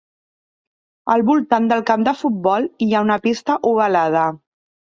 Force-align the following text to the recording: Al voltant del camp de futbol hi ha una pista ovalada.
Al 1.15 1.25
voltant 1.27 1.69
del 1.73 1.85
camp 1.91 2.07
de 2.09 2.15
futbol 2.23 2.67
hi 2.87 2.91
ha 3.01 3.05
una 3.09 3.21
pista 3.27 3.59
ovalada. 3.75 4.29